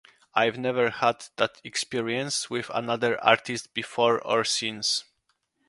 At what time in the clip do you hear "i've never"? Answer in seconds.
0.33-0.89